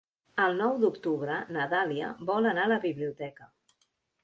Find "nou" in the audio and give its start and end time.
0.61-0.79